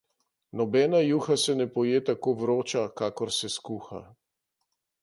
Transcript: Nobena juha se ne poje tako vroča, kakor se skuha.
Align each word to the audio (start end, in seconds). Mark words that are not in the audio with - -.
Nobena 0.61 1.01
juha 1.07 1.37
se 1.43 1.55
ne 1.59 1.67
poje 1.75 2.01
tako 2.09 2.35
vroča, 2.41 2.87
kakor 3.05 3.35
se 3.39 3.55
skuha. 3.61 4.03